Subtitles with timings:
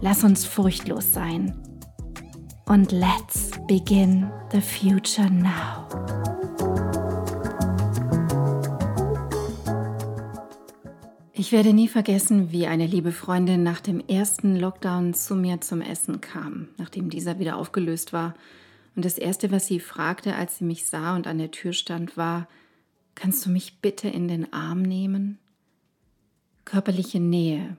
[0.00, 1.54] Lass uns furchtlos sein.
[2.66, 5.86] Und let's begin the future now.
[11.32, 15.80] Ich werde nie vergessen, wie eine liebe Freundin nach dem ersten Lockdown zu mir zum
[15.80, 18.34] Essen kam, nachdem dieser wieder aufgelöst war.
[18.96, 22.16] Und das Erste, was sie fragte, als sie mich sah und an der Tür stand,
[22.16, 22.48] war,
[23.14, 25.38] kannst du mich bitte in den Arm nehmen?
[26.64, 27.76] Körperliche Nähe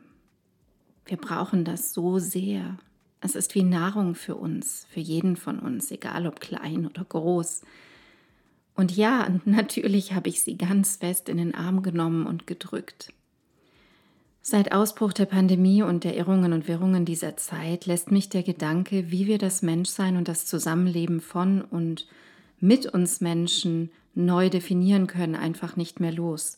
[1.10, 2.78] wir brauchen das so sehr.
[3.20, 7.62] Es ist wie Nahrung für uns, für jeden von uns, egal ob klein oder groß.
[8.76, 13.14] Und ja, natürlich habe ich sie ganz fest in den Arm genommen und gedrückt.
[14.42, 19.12] Seit Ausbruch der Pandemie und der Irrungen und Wirrungen dieser Zeit lässt mich der Gedanke,
[19.12, 22.08] wie wir das Menschsein und das Zusammenleben von und
[22.62, 26.58] mit uns Menschen neu definieren können, einfach nicht mehr los.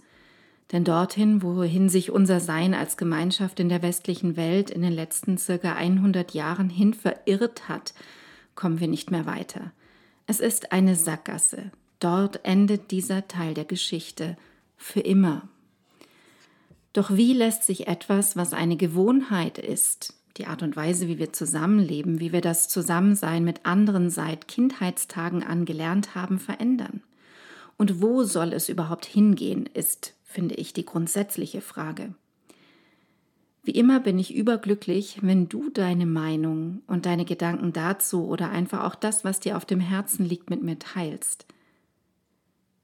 [0.72, 5.38] Denn dorthin, wohin sich unser Sein als Gemeinschaft in der westlichen Welt in den letzten
[5.38, 7.94] circa 100 Jahren hin verirrt hat,
[8.54, 9.72] kommen wir nicht mehr weiter.
[10.28, 11.72] Es ist eine Sackgasse.
[12.00, 14.38] Dort endet dieser Teil der Geschichte
[14.78, 15.50] für immer.
[16.94, 21.34] Doch wie lässt sich etwas, was eine Gewohnheit ist, die Art und Weise, wie wir
[21.34, 27.02] zusammenleben, wie wir das Zusammensein mit anderen seit Kindheitstagen an gelernt haben, verändern?
[27.80, 32.14] Und wo soll es überhaupt hingehen, ist finde ich die grundsätzliche Frage.
[33.64, 38.84] Wie immer bin ich überglücklich, wenn du deine Meinung und deine Gedanken dazu oder einfach
[38.84, 41.46] auch das, was dir auf dem Herzen liegt, mit mir teilst.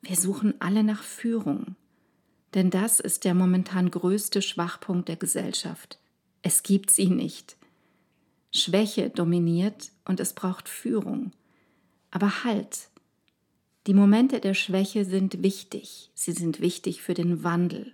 [0.01, 1.75] Wir suchen alle nach Führung,
[2.53, 5.99] denn das ist der momentan größte Schwachpunkt der Gesellschaft.
[6.41, 7.57] Es gibt sie nicht.
[8.53, 11.31] Schwäche dominiert und es braucht Führung.
[12.11, 12.89] Aber halt,
[13.87, 17.93] die Momente der Schwäche sind wichtig, sie sind wichtig für den Wandel.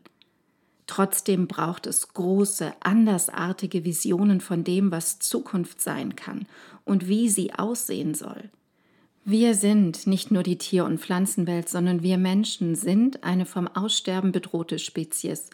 [0.87, 6.47] Trotzdem braucht es große, andersartige Visionen von dem, was Zukunft sein kann
[6.85, 8.49] und wie sie aussehen soll.
[9.23, 14.31] Wir sind nicht nur die Tier- und Pflanzenwelt, sondern wir Menschen sind eine vom Aussterben
[14.31, 15.49] bedrohte Spezies.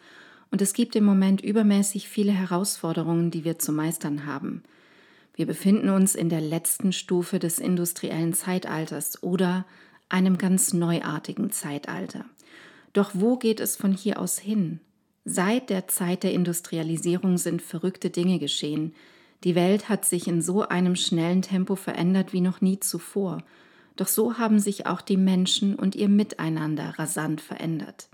[0.51, 4.63] Und es gibt im Moment übermäßig viele Herausforderungen, die wir zu meistern haben.
[5.35, 9.65] Wir befinden uns in der letzten Stufe des industriellen Zeitalters oder
[10.09, 12.25] einem ganz neuartigen Zeitalter.
[12.93, 14.79] Doch wo geht es von hier aus hin?
[15.25, 18.95] Seit der Zeit der Industrialisierung sind verrückte Dinge geschehen.
[19.43, 23.43] Die Welt hat sich in so einem schnellen Tempo verändert wie noch nie zuvor.
[23.97, 28.09] Doch so haben sich auch die Menschen und ihr Miteinander rasant verändert.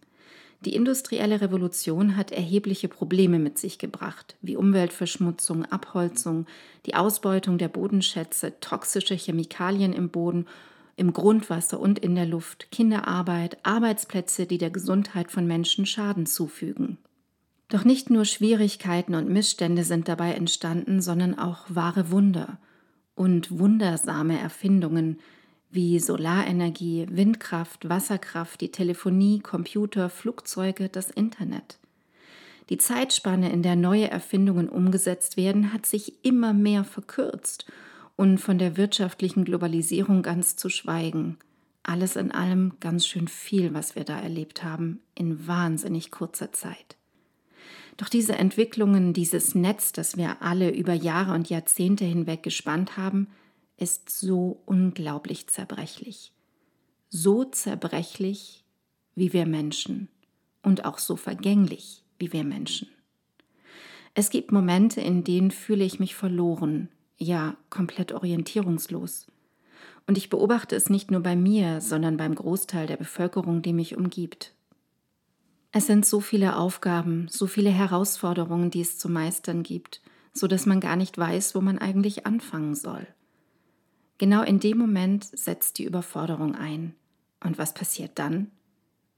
[0.66, 6.46] Die industrielle Revolution hat erhebliche Probleme mit sich gebracht, wie Umweltverschmutzung, Abholzung,
[6.86, 10.48] die Ausbeutung der Bodenschätze, toxische Chemikalien im Boden
[10.96, 16.98] im Grundwasser und in der Luft, Kinderarbeit, Arbeitsplätze, die der Gesundheit von Menschen Schaden zufügen.
[17.70, 22.60] Doch nicht nur Schwierigkeiten und Missstände sind dabei entstanden, sondern auch wahre Wunder
[23.16, 25.20] und wundersame Erfindungen
[25.72, 31.80] wie Solarenergie, Windkraft, Wasserkraft, die Telefonie, Computer, Flugzeuge, das Internet.
[32.70, 37.66] Die Zeitspanne, in der neue Erfindungen umgesetzt werden, hat sich immer mehr verkürzt
[38.16, 41.38] und von der wirtschaftlichen Globalisierung ganz zu schweigen.
[41.84, 46.98] Alles in allem ganz schön viel, was wir da erlebt haben, in wahnsinnig kurzer Zeit.
[47.98, 53.28] Doch diese Entwicklungen, dieses Netz, das wir alle über Jahre und Jahrzehnte hinweg gespannt haben,
[53.78, 56.32] ist so unglaublich zerbrechlich.
[57.10, 58.64] So zerbrechlich
[59.16, 60.08] wie wir Menschen
[60.64, 62.88] und auch so vergänglich wie wir Menschen.
[64.16, 66.90] Es gibt Momente, in denen fühle ich mich verloren,
[67.24, 69.28] ja komplett orientierungslos.
[70.06, 73.96] Und ich beobachte es nicht nur bei mir, sondern beim Großteil der Bevölkerung, die mich
[73.96, 74.54] umgibt.
[75.72, 80.66] Es sind so viele Aufgaben, so viele Herausforderungen, die es zu meistern gibt, so dass
[80.66, 83.08] man gar nicht weiß, wo man eigentlich anfangen soll.
[84.18, 86.94] Genau in dem Moment setzt die Überforderung ein.
[87.44, 88.52] Und was passiert dann?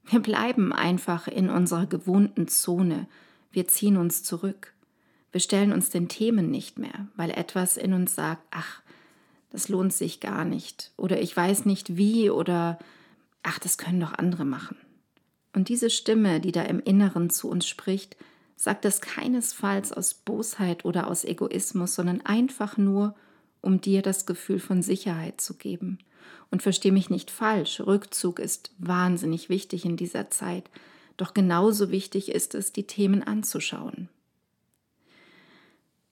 [0.04, 3.06] Wir bleiben einfach in unserer gewohnten Zone.
[3.50, 4.72] Wir ziehen uns zurück.
[5.36, 8.80] Wir stellen uns den Themen nicht mehr, weil etwas in uns sagt, ach,
[9.50, 10.92] das lohnt sich gar nicht.
[10.96, 12.78] Oder ich weiß nicht wie oder
[13.42, 14.78] ach, das können doch andere machen.
[15.52, 18.16] Und diese Stimme, die da im Inneren zu uns spricht,
[18.56, 23.14] sagt das keinesfalls aus Bosheit oder aus Egoismus, sondern einfach nur,
[23.60, 25.98] um dir das Gefühl von Sicherheit zu geben.
[26.50, 30.70] Und versteh mich nicht falsch, Rückzug ist wahnsinnig wichtig in dieser Zeit,
[31.18, 34.08] doch genauso wichtig ist es, die Themen anzuschauen.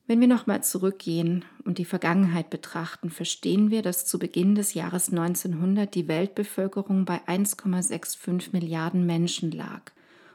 [0.06, 5.08] Wenn wir nochmal zurückgehen und die Vergangenheit betrachten, verstehen wir, dass zu Beginn des Jahres
[5.08, 9.92] 1900 die Weltbevölkerung bei 1,65 Milliarden Menschen lag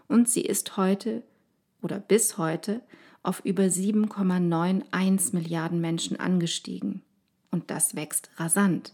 [0.07, 1.23] und sie ist heute
[1.81, 2.81] oder bis heute
[3.21, 7.03] auf über 7,91 Milliarden Menschen angestiegen.
[7.51, 8.93] Und das wächst rasant.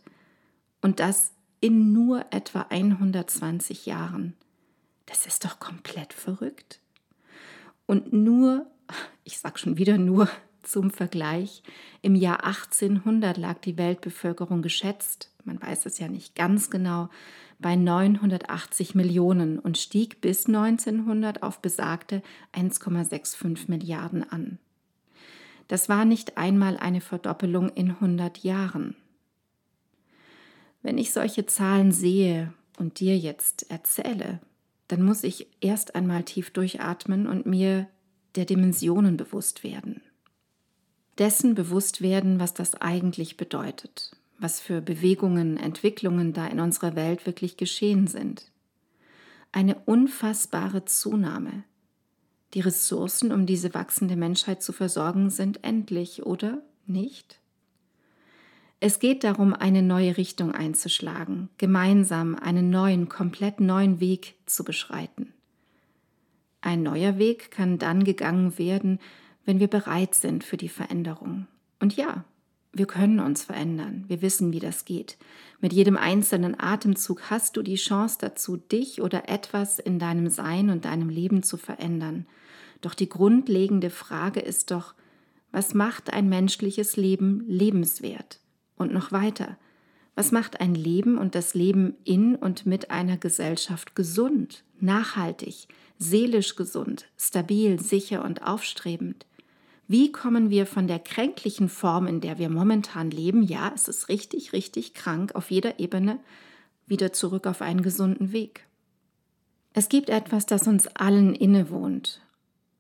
[0.82, 1.32] Und das
[1.62, 4.34] in nur etwa 120 Jahren.
[5.06, 6.80] Das ist doch komplett verrückt.
[7.86, 8.66] Und nur,
[9.24, 10.28] ich sag schon wieder nur,
[10.68, 11.64] zum Vergleich,
[12.02, 17.10] im Jahr 1800 lag die Weltbevölkerung geschätzt, man weiß es ja nicht ganz genau,
[17.60, 22.22] bei 980 Millionen und stieg bis 1900 auf besagte
[22.54, 24.60] 1,65 Milliarden an.
[25.68, 28.96] Das war nicht einmal eine Verdoppelung in 100 Jahren.
[30.82, 34.40] Wenn ich solche Zahlen sehe und dir jetzt erzähle,
[34.88, 37.88] dann muss ich erst einmal tief durchatmen und mir
[38.36, 40.02] der Dimensionen bewusst werden
[41.18, 47.26] dessen bewusst werden, was das eigentlich bedeutet, was für Bewegungen, Entwicklungen da in unserer Welt
[47.26, 48.52] wirklich geschehen sind.
[49.52, 51.64] Eine unfassbare Zunahme.
[52.54, 57.40] Die Ressourcen, um diese wachsende Menschheit zu versorgen, sind endlich, oder nicht?
[58.80, 65.34] Es geht darum, eine neue Richtung einzuschlagen, gemeinsam einen neuen, komplett neuen Weg zu beschreiten.
[66.62, 69.00] Ein neuer Weg kann dann gegangen werden,
[69.46, 71.48] wenn wir bereit sind für die Veränderung.
[71.80, 72.24] Und ja,
[72.74, 74.04] wir können uns verändern.
[74.08, 75.18] Wir wissen, wie das geht.
[75.62, 80.70] Mit jedem einzelnen Atemzug hast du die Chance dazu, dich oder etwas in deinem Sein
[80.70, 82.26] und deinem Leben zu verändern.
[82.82, 84.94] Doch die grundlegende Frage ist doch,
[85.52, 88.42] was macht ein menschliches Leben lebenswert?
[88.76, 89.58] Und noch weiter,
[90.16, 96.58] was macht ein Leben und das Leben in und mit einer Gesellschaft gesund, nachhaltig, seelisch
[96.58, 99.26] gesund, stabil, sicher und aufstrebend?
[99.88, 104.10] Wie kommen wir von der kränklichen Form, in der wir momentan leben, ja, es ist
[104.10, 106.20] richtig, richtig krank auf jeder Ebene,
[106.88, 108.66] wieder zurück auf einen gesunden Weg?
[109.74, 112.22] Es gibt etwas, das uns allen innewohnt,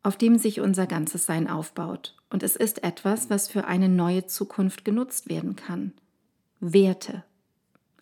[0.01, 2.15] auf dem sich unser ganzes Sein aufbaut.
[2.31, 5.93] Und es ist etwas, was für eine neue Zukunft genutzt werden kann.
[6.59, 7.23] Werte.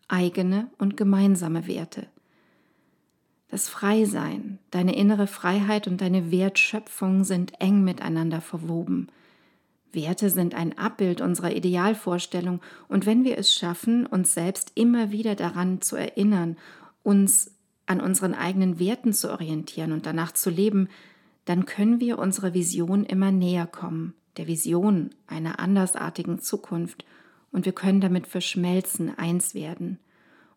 [0.07, 2.07] Eigene und gemeinsame Werte
[3.53, 9.09] das Freisein, deine innere Freiheit und deine Wertschöpfung sind eng miteinander verwoben.
[9.91, 15.35] Werte sind ein Abbild unserer Idealvorstellung und wenn wir es schaffen, uns selbst immer wieder
[15.35, 16.57] daran zu erinnern,
[17.03, 17.51] uns
[17.85, 20.89] an unseren eigenen Werten zu orientieren und danach zu leben,
[21.45, 27.05] dann können wir unserer Vision immer näher kommen, der Vision einer andersartigen Zukunft,
[27.51, 29.99] und wir können damit verschmelzen, eins werden.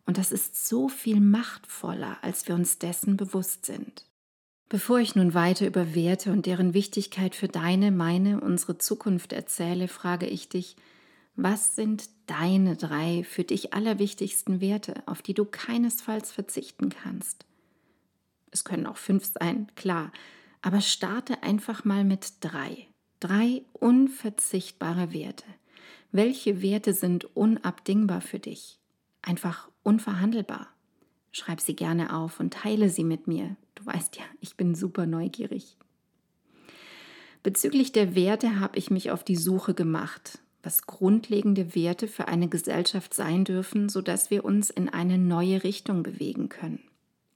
[0.07, 4.05] Und das ist so viel machtvoller, als wir uns dessen bewusst sind.
[4.69, 9.87] Bevor ich nun weiter über Werte und deren Wichtigkeit für deine, meine, unsere Zukunft erzähle,
[9.87, 10.77] frage ich dich,
[11.35, 17.45] was sind deine drei für dich allerwichtigsten Werte, auf die du keinesfalls verzichten kannst?
[18.49, 20.11] Es können auch fünf sein, klar,
[20.61, 22.87] aber starte einfach mal mit drei.
[23.19, 25.45] Drei unverzichtbare Werte.
[26.11, 28.79] Welche Werte sind unabdingbar für dich?
[29.21, 30.67] Einfach unverhandelbar.
[31.31, 33.55] Schreib sie gerne auf und teile sie mit mir.
[33.75, 35.77] Du weißt ja, ich bin super neugierig.
[37.43, 42.49] Bezüglich der Werte habe ich mich auf die Suche gemacht, was grundlegende Werte für eine
[42.49, 46.83] Gesellschaft sein dürfen, sodass wir uns in eine neue Richtung bewegen können.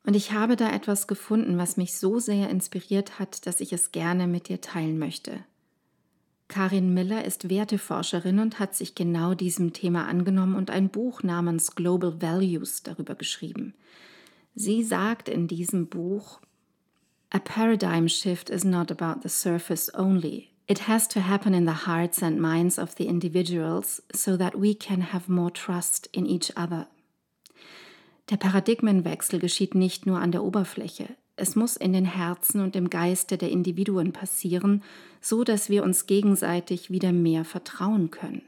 [0.03, 3.91] Und ich habe da etwas gefunden, was mich so sehr inspiriert hat, dass ich es
[3.91, 5.45] gerne mit dir teilen möchte.
[6.51, 11.75] Karin Miller ist Werteforscherin und hat sich genau diesem Thema angenommen und ein Buch namens
[11.75, 13.73] Global Values darüber geschrieben.
[14.53, 16.41] Sie sagt in diesem Buch,
[17.29, 20.49] A paradigm shift is not about the surface only.
[20.67, 24.75] It has to happen in the hearts and minds of the individuals so that we
[24.75, 26.87] can have more trust in each other.
[28.29, 31.15] Der Paradigmenwechsel geschieht nicht nur an der Oberfläche.
[31.41, 34.83] Es muss in den Herzen und im Geiste der Individuen passieren,
[35.21, 38.43] so dass wir uns gegenseitig wieder mehr vertrauen können.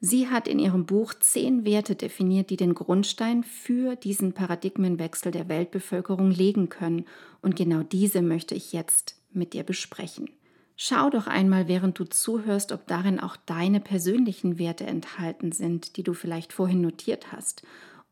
[0.00, 5.48] Sie hat in ihrem Buch zehn Werte definiert, die den Grundstein für diesen Paradigmenwechsel der
[5.48, 7.06] Weltbevölkerung legen können.
[7.42, 10.30] Und genau diese möchte ich jetzt mit dir besprechen.
[10.76, 16.04] Schau doch einmal, während du zuhörst, ob darin auch deine persönlichen Werte enthalten sind, die
[16.04, 17.64] du vielleicht vorhin notiert hast.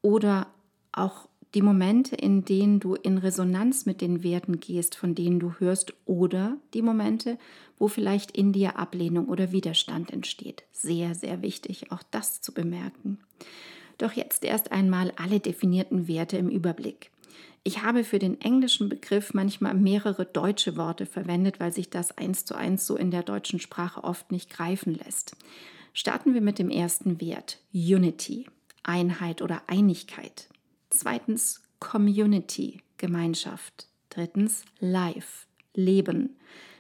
[0.02, 0.48] Oder
[0.90, 5.54] auch die Momente, in denen du in Resonanz mit den Werten gehst, von denen du
[5.58, 7.38] hörst, oder die Momente,
[7.78, 10.64] wo vielleicht in dir Ablehnung oder Widerstand entsteht.
[10.70, 13.20] Sehr, sehr wichtig, auch das zu bemerken.
[13.96, 17.10] Doch jetzt erst einmal alle definierten Werte im Überblick.
[17.64, 22.44] Ich habe für den englischen Begriff manchmal mehrere deutsche Worte verwendet, weil sich das eins
[22.44, 25.34] zu eins so in der deutschen Sprache oft nicht greifen lässt.
[25.94, 28.46] Starten wir mit dem ersten Wert, Unity,
[28.82, 30.50] Einheit oder Einigkeit.
[30.98, 33.86] Zweitens, Community, Gemeinschaft.
[34.08, 36.36] Drittens, Life, Leben.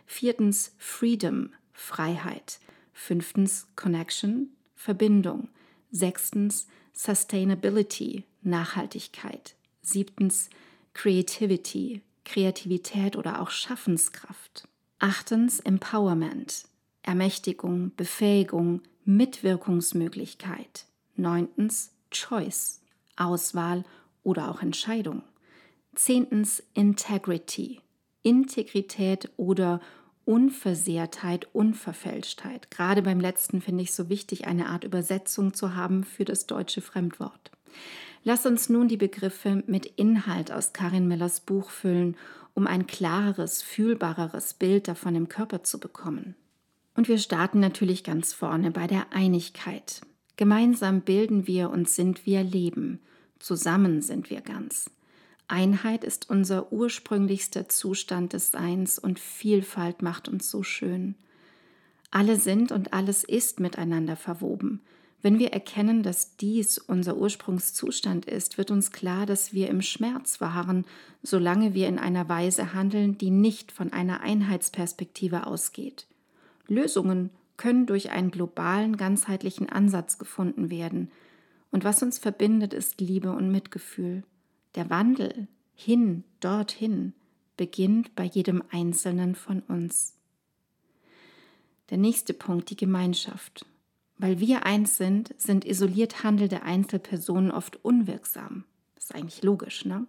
[0.06, 2.58] Viertens, Freedom, Freiheit.
[2.94, 5.48] Fünftens, Connection, Verbindung.
[5.90, 9.54] Sechstens, Sustainability, Nachhaltigkeit.
[9.82, 10.48] Siebtens,
[10.94, 14.66] Creativity, Kreativität oder auch Schaffenskraft.
[14.98, 16.64] Achtens Empowerment,
[17.02, 20.86] Ermächtigung, Befähigung, Mitwirkungsmöglichkeit.
[21.16, 22.80] Neuntens Choice,
[23.16, 23.84] Auswahl
[24.26, 25.22] oder auch Entscheidung.
[25.94, 27.80] Zehntens Integrity,
[28.22, 29.80] Integrität oder
[30.24, 32.70] Unversehrtheit, Unverfälschtheit.
[32.70, 36.80] Gerade beim letzten finde ich so wichtig, eine Art Übersetzung zu haben für das deutsche
[36.80, 37.52] Fremdwort.
[38.24, 42.16] Lass uns nun die Begriffe mit Inhalt aus Karin Millers Buch füllen,
[42.54, 46.34] um ein klareres, fühlbareres Bild davon im Körper zu bekommen.
[46.96, 50.00] Und wir starten natürlich ganz vorne bei der Einigkeit.
[50.36, 53.00] Gemeinsam bilden wir und sind wir Leben.
[53.38, 54.90] Zusammen sind wir ganz.
[55.48, 61.14] Einheit ist unser ursprünglichster Zustand des Seins und Vielfalt macht uns so schön.
[62.10, 64.80] Alle sind und alles ist miteinander verwoben.
[65.22, 70.36] Wenn wir erkennen, dass dies unser Ursprungszustand ist, wird uns klar, dass wir im Schmerz
[70.36, 70.84] verharren,
[71.22, 76.06] solange wir in einer Weise handeln, die nicht von einer Einheitsperspektive ausgeht.
[76.68, 81.10] Lösungen können durch einen globalen, ganzheitlichen Ansatz gefunden werden.
[81.70, 84.22] Und was uns verbindet, ist Liebe und Mitgefühl.
[84.74, 87.12] Der Wandel hin, dorthin,
[87.56, 90.14] beginnt bei jedem Einzelnen von uns.
[91.90, 93.64] Der nächste Punkt, die Gemeinschaft.
[94.18, 98.64] Weil wir eins sind, sind isoliert handelnde Einzelpersonen oft unwirksam.
[98.94, 100.06] Das ist eigentlich logisch, ne?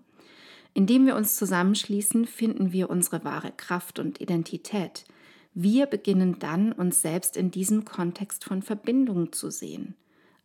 [0.73, 5.05] Indem wir uns zusammenschließen, finden wir unsere wahre Kraft und Identität.
[5.53, 9.95] Wir beginnen dann, uns selbst in diesem Kontext von Verbindung zu sehen.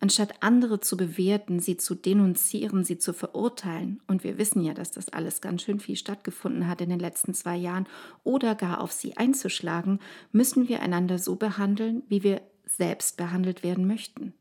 [0.03, 4.91] Anstatt andere zu bewerten, sie zu denunzieren, sie zu verurteilen, und wir wissen ja, dass
[4.91, 7.87] das alles ganz schön viel stattgefunden hat in den letzten zwei Jahren,
[8.25, 10.01] oder gar auf sie einzuschlagen,
[10.33, 14.33] müssen wir einander so behandeln, wie wir selbst behandelt werden möchten.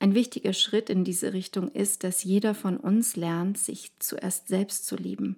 [0.00, 4.84] Ein wichtiger Schritt in diese Richtung ist, dass jeder von uns lernt, sich zuerst selbst
[4.84, 5.36] zu lieben.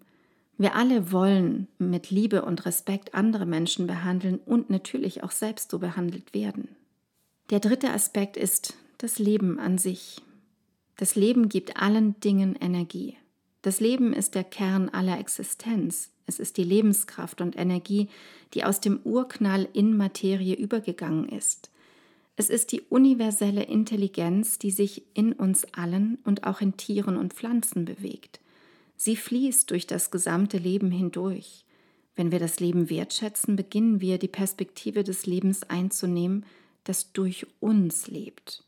[0.57, 5.81] Wir alle wollen mit Liebe und Respekt andere Menschen behandeln und natürlich auch selbst so
[5.81, 6.69] behandelt werden.
[7.51, 10.21] Der dritte Aspekt ist das Leben an sich.
[10.97, 13.17] Das Leben gibt allen Dingen Energie.
[13.63, 16.11] Das Leben ist der Kern aller Existenz.
[16.27, 18.09] Es ist die Lebenskraft und Energie,
[18.53, 21.71] die aus dem Urknall in Materie übergegangen ist.
[22.37, 27.33] Es ist die universelle Intelligenz, die sich in uns allen und auch in Tieren und
[27.33, 28.39] Pflanzen bewegt.
[28.97, 31.65] Sie fließt durch das gesamte Leben hindurch.
[32.17, 36.45] Wenn wir das Leben wertschätzen, beginnen wir die Perspektive des Lebens einzunehmen,
[36.85, 38.65] das durch uns lebt.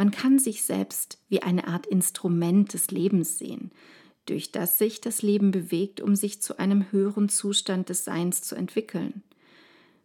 [0.00, 3.70] Man kann sich selbst wie eine Art Instrument des Lebens sehen,
[4.24, 8.54] durch das sich das Leben bewegt, um sich zu einem höheren Zustand des Seins zu
[8.54, 9.22] entwickeln.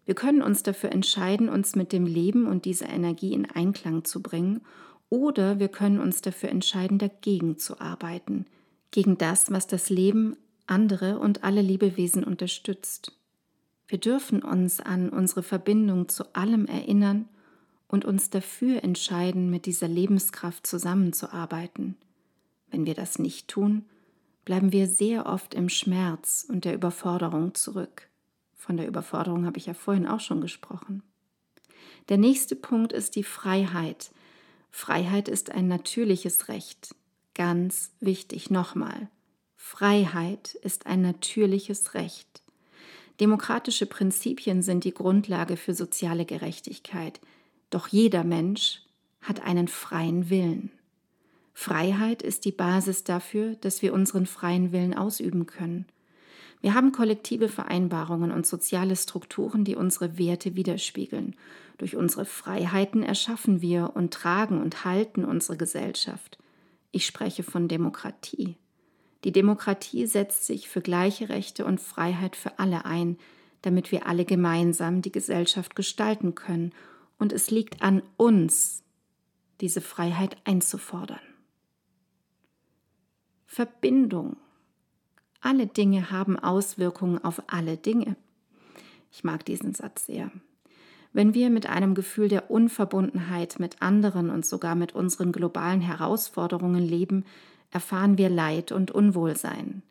[0.04, 4.22] Wir können uns dafür entscheiden, uns mit dem Leben und dieser Energie in Einklang zu
[4.22, 4.64] bringen,
[5.08, 8.48] oder wir können uns dafür entscheiden, dagegen zu arbeiten,
[8.92, 10.36] gegen das, was das Leben,
[10.68, 13.14] andere und alle Lebewesen unterstützt.
[13.88, 17.30] Wir dürfen uns an unsere Verbindung zu allem erinnern
[17.96, 21.96] und uns dafür entscheiden, mit dieser Lebenskraft zusammenzuarbeiten.
[22.70, 23.86] Wenn wir das nicht tun,
[24.44, 28.10] bleiben wir sehr oft im Schmerz und der Überforderung zurück.
[28.54, 31.04] Von der Überforderung habe ich ja vorhin auch schon gesprochen.
[32.10, 34.12] Der nächste Punkt ist die Freiheit.
[34.72, 36.94] Freiheit ist ein natürliches Recht.
[37.34, 39.10] Ganz wichtig nochmal.
[39.56, 42.44] Freiheit ist ein natürliches Recht.
[43.22, 47.22] Demokratische Prinzipien sind die Grundlage für soziale Gerechtigkeit.
[47.70, 48.82] Doch jeder Mensch
[49.22, 50.72] hat einen freien Willen.
[51.54, 55.86] Freiheit ist die Basis dafür, dass wir unseren freien Willen ausüben können.
[56.62, 61.36] Wir haben kollektive Vereinbarungen und soziale Strukturen, die unsere Werte widerspiegeln.
[61.78, 66.38] Durch unsere Freiheiten erschaffen wir und tragen und halten unsere Gesellschaft.
[66.92, 68.56] Ich spreche von Demokratie.
[69.24, 73.18] Die Demokratie setzt sich für gleiche Rechte und Freiheit für alle ein,
[73.62, 76.74] damit wir alle gemeinsam die Gesellschaft gestalten können.
[77.18, 78.84] Und es liegt an uns,
[79.62, 81.20] diese Freiheit einzufordern.
[83.46, 84.38] Verbindung.
[85.40, 88.16] Alle Dinge haben Auswirkungen auf alle Dinge.
[89.12, 90.32] Ich mag diesen Satz sehr.
[91.14, 96.84] Wenn wir mit einem Gefühl der Unverbundenheit mit anderen und sogar mit unseren globalen Herausforderungen
[96.84, 97.24] leben,
[97.72, 99.82] erfahren wir Leid und Unwohlsein.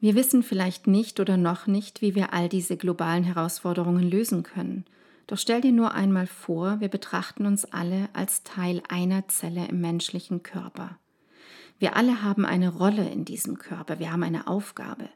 [0.00, 4.86] Wir wissen vielleicht nicht oder noch nicht, wie wir all diese globalen Herausforderungen lösen können.
[5.26, 9.80] Doch stell dir nur einmal vor, wir betrachten uns alle als Teil einer Zelle im
[9.80, 10.98] menschlichen Körper.
[11.78, 15.08] Wir alle haben eine Rolle in diesem Körper, wir haben eine Aufgabe.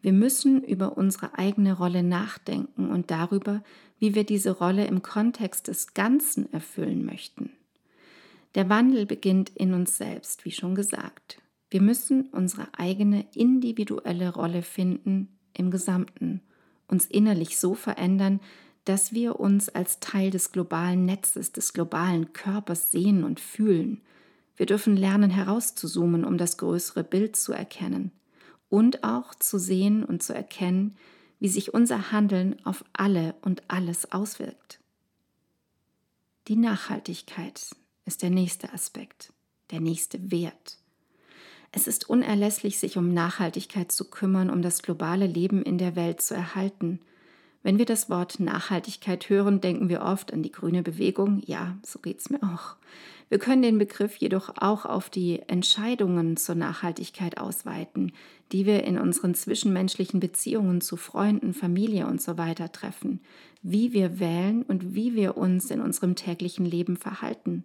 [0.00, 3.62] Wir müssen über unsere eigene Rolle nachdenken und darüber,
[3.98, 7.50] wie wir diese Rolle im Kontext des Ganzen erfüllen möchten.
[8.54, 11.42] Der Wandel beginnt in uns selbst, wie schon gesagt.
[11.70, 16.40] Wir müssen unsere eigene individuelle Rolle finden im Gesamten,
[16.86, 18.40] uns innerlich so verändern,
[18.88, 24.00] dass wir uns als Teil des globalen Netzes, des globalen Körpers sehen und fühlen.
[24.56, 28.12] Wir dürfen lernen herauszuzoomen, um das größere Bild zu erkennen
[28.70, 30.96] und auch zu sehen und zu erkennen,
[31.38, 34.80] wie sich unser Handeln auf alle und alles auswirkt.
[36.48, 37.76] Die Nachhaltigkeit
[38.06, 39.32] ist der nächste Aspekt,
[39.70, 40.78] der nächste Wert.
[41.72, 46.22] Es ist unerlässlich, sich um Nachhaltigkeit zu kümmern, um das globale Leben in der Welt
[46.22, 47.00] zu erhalten.
[47.62, 51.42] Wenn wir das Wort Nachhaltigkeit hören, denken wir oft an die grüne Bewegung.
[51.44, 52.76] Ja, so geht es mir auch.
[53.28, 58.12] Wir können den Begriff jedoch auch auf die Entscheidungen zur Nachhaltigkeit ausweiten,
[58.52, 63.20] die wir in unseren zwischenmenschlichen Beziehungen zu Freunden, Familie und so weiter treffen,
[63.62, 67.64] wie wir wählen und wie wir uns in unserem täglichen Leben verhalten.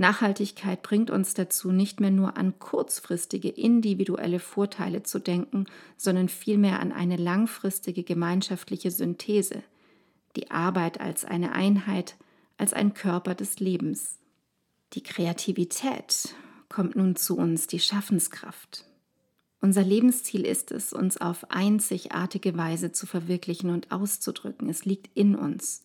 [0.00, 5.66] Nachhaltigkeit bringt uns dazu, nicht mehr nur an kurzfristige individuelle Vorteile zu denken,
[5.98, 9.62] sondern vielmehr an eine langfristige gemeinschaftliche Synthese,
[10.36, 12.16] die Arbeit als eine Einheit,
[12.56, 14.18] als ein Körper des Lebens.
[14.94, 16.34] Die Kreativität
[16.70, 18.86] kommt nun zu uns, die Schaffenskraft.
[19.60, 24.70] Unser Lebensziel ist es, uns auf einzigartige Weise zu verwirklichen und auszudrücken.
[24.70, 25.84] Es liegt in uns.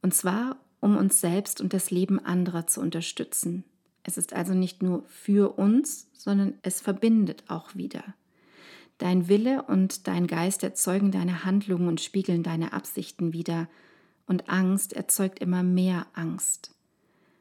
[0.00, 3.64] Und zwar um uns selbst und das Leben anderer zu unterstützen.
[4.02, 8.02] Es ist also nicht nur für uns, sondern es verbindet auch wieder.
[8.98, 13.68] Dein Wille und dein Geist erzeugen deine Handlungen und spiegeln deine Absichten wieder,
[14.26, 16.74] und Angst erzeugt immer mehr Angst.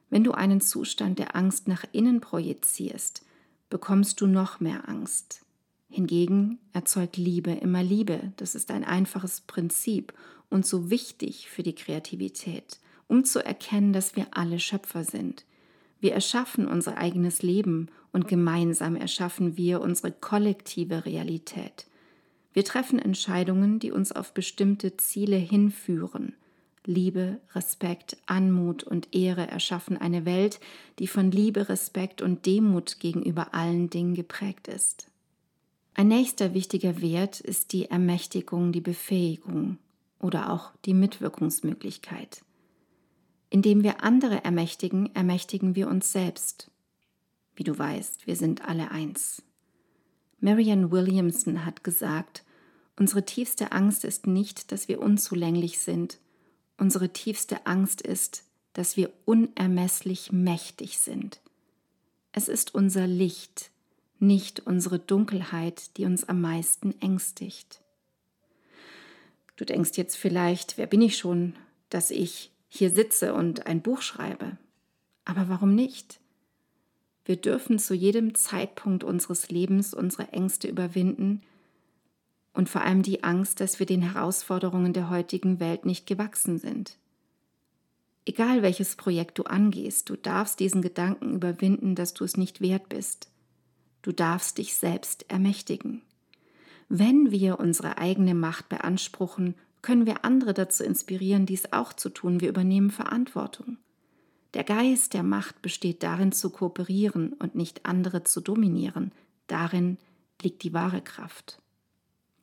[0.09, 3.23] Wenn du einen Zustand der Angst nach innen projizierst,
[3.69, 5.45] bekommst du noch mehr Angst.
[5.89, 8.33] Hingegen erzeugt Liebe immer Liebe.
[8.37, 10.13] Das ist ein einfaches Prinzip
[10.49, 12.79] und so wichtig für die Kreativität
[13.11, 15.43] um zu erkennen, dass wir alle Schöpfer sind.
[15.99, 21.87] Wir erschaffen unser eigenes Leben und gemeinsam erschaffen wir unsere kollektive Realität.
[22.53, 26.35] Wir treffen Entscheidungen, die uns auf bestimmte Ziele hinführen.
[26.85, 30.61] Liebe, Respekt, Anmut und Ehre erschaffen eine Welt,
[30.97, 35.07] die von Liebe, Respekt und Demut gegenüber allen Dingen geprägt ist.
[35.95, 39.79] Ein nächster wichtiger Wert ist die Ermächtigung, die Befähigung
[40.17, 42.43] oder auch die Mitwirkungsmöglichkeit.
[43.51, 46.71] Indem wir andere ermächtigen, ermächtigen wir uns selbst.
[47.53, 49.43] Wie du weißt, wir sind alle eins.
[50.39, 52.45] Marianne Williamson hat gesagt,
[52.97, 56.17] unsere tiefste Angst ist nicht, dass wir unzulänglich sind.
[56.77, 61.41] Unsere tiefste Angst ist, dass wir unermesslich mächtig sind.
[62.31, 63.69] Es ist unser Licht,
[64.17, 67.81] nicht unsere Dunkelheit, die uns am meisten ängstigt.
[69.57, 71.53] Du denkst jetzt vielleicht, wer bin ich schon,
[71.89, 74.57] dass ich hier sitze und ein Buch schreibe.
[75.25, 76.21] Aber warum nicht?
[77.25, 81.41] Wir dürfen zu jedem Zeitpunkt unseres Lebens unsere Ängste überwinden
[82.53, 86.97] und vor allem die Angst, dass wir den Herausforderungen der heutigen Welt nicht gewachsen sind.
[88.25, 92.87] Egal welches Projekt du angehst, du darfst diesen Gedanken überwinden, dass du es nicht wert
[92.87, 93.29] bist.
[94.01, 96.03] Du darfst dich selbst ermächtigen.
[96.87, 102.41] Wenn wir unsere eigene Macht beanspruchen, können wir andere dazu inspirieren, dies auch zu tun.
[102.41, 103.77] Wir übernehmen Verantwortung.
[104.53, 109.11] Der Geist der Macht besteht darin zu kooperieren und nicht andere zu dominieren.
[109.47, 109.97] Darin
[110.41, 111.59] liegt die wahre Kraft.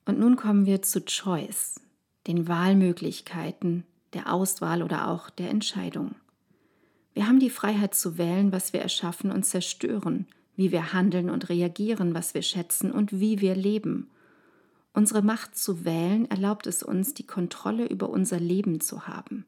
[0.06, 1.80] Und nun kommen wir zu Choice,
[2.26, 6.14] den Wahlmöglichkeiten, der Auswahl oder auch der Entscheidung.
[7.12, 11.50] Wir haben die Freiheit zu wählen, was wir erschaffen und zerstören, wie wir handeln und
[11.50, 14.08] reagieren, was wir schätzen und wie wir leben.
[14.92, 19.46] Unsere Macht zu wählen erlaubt es uns, die Kontrolle über unser Leben zu haben.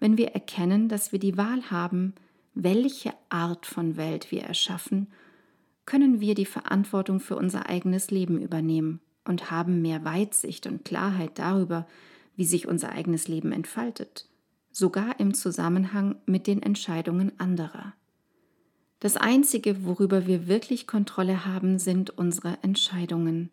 [0.00, 2.14] Wenn wir erkennen, dass wir die Wahl haben,
[2.54, 5.08] welche Art von Welt wir erschaffen,
[5.86, 11.38] können wir die Verantwortung für unser eigenes Leben übernehmen und haben mehr Weitsicht und Klarheit
[11.38, 11.86] darüber,
[12.36, 14.28] wie sich unser eigenes Leben entfaltet,
[14.70, 17.94] sogar im Zusammenhang mit den Entscheidungen anderer.
[19.00, 23.50] Das Einzige, worüber wir wirklich Kontrolle haben, sind unsere Entscheidungen,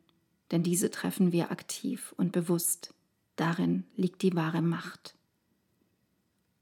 [0.51, 2.93] denn diese treffen wir aktiv und bewusst.
[3.35, 5.15] Darin liegt die wahre Macht.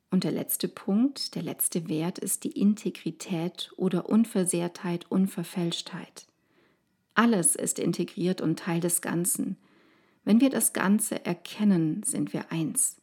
[0.10, 6.28] Und der letzte Punkt, der letzte Wert ist die Integrität oder Unversehrtheit, Unverfälschtheit.
[7.15, 9.58] Alles ist integriert und Teil des Ganzen.
[10.24, 12.98] Wenn wir das Ganze erkennen, sind wir eins.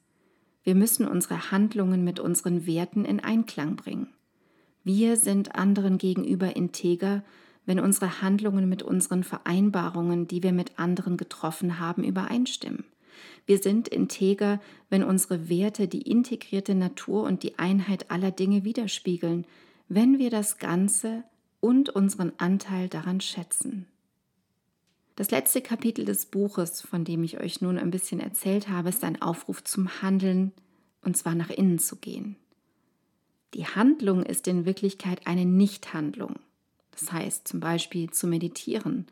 [0.63, 4.15] Wir müssen unsere Handlungen mit unseren Werten in Einklang bringen.
[4.85, 7.25] Wir sind anderen gegenüber integer,
[7.67, 12.85] wenn unsere Handlungen mit unseren Vereinbarungen, die wir mit anderen getroffen haben, übereinstimmen.
[13.47, 19.47] Wir sind integer, wenn unsere Werte die integrierte Natur und die Einheit aller Dinge widerspiegeln,
[19.89, 21.25] wenn wir das Ganze
[21.61, 23.87] und unseren Anteil daran schätzen.
[25.17, 29.05] Das letzte Kapitel des Buches, von dem ich euch nun ein bisschen erzählt habe, ist
[29.05, 30.53] ein Aufruf zum Handeln,
[31.03, 32.37] und zwar nach innen zu gehen.
[33.55, 36.37] Die Handlung ist in Wirklichkeit eine Nichthandlung.
[37.01, 39.07] Das heißt zum Beispiel zu meditieren,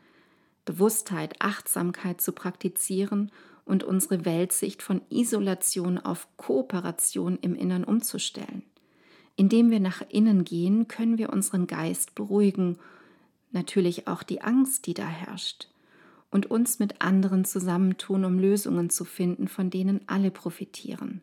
[0.63, 3.31] Bewusstheit, Achtsamkeit zu praktizieren
[3.65, 8.61] und unsere Weltsicht von Isolation auf Kooperation im Innern umzustellen.
[9.35, 12.77] Indem wir nach innen gehen, können wir unseren Geist beruhigen,
[13.51, 15.69] natürlich auch die Angst, die da herrscht,
[16.29, 21.21] und uns mit anderen zusammentun, um Lösungen zu finden, von denen alle profitieren.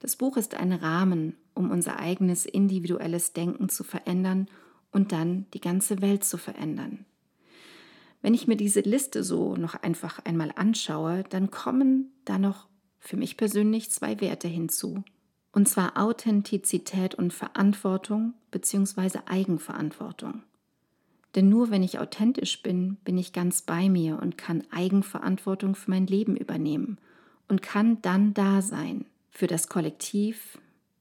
[0.00, 4.48] Das Buch ist ein Rahmen, um unser eigenes individuelles Denken zu verändern
[4.92, 7.04] und dann die ganze Welt zu verändern.
[8.22, 13.16] Wenn ich mir diese Liste so noch einfach einmal anschaue, dann kommen da noch für
[13.16, 15.02] mich persönlich zwei Werte hinzu.
[15.52, 19.20] Und zwar Authentizität und Verantwortung bzw.
[19.26, 20.42] Eigenverantwortung.
[21.34, 25.90] Denn nur wenn ich authentisch bin, bin ich ganz bei mir und kann Eigenverantwortung für
[25.90, 26.98] mein Leben übernehmen
[27.48, 30.58] und kann dann da sein für das Kollektiv,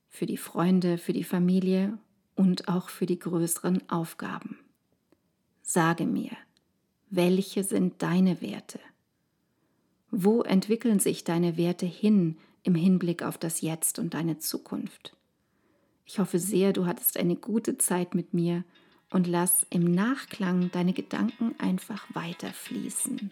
[0.08, 1.98] für die Freunde, für die Familie
[2.40, 4.58] und auch für die größeren Aufgaben.
[5.62, 6.32] Sage mir,
[7.10, 8.80] welche sind deine Werte?
[10.10, 15.18] Wo entwickeln sich deine Werte hin im Hinblick auf das Jetzt und deine Zukunft?
[16.06, 18.64] Ich hoffe sehr, du hattest eine gute Zeit mit mir
[19.10, 23.32] und lass im Nachklang deine Gedanken einfach weiterfließen.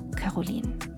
[0.21, 0.90] Caroline.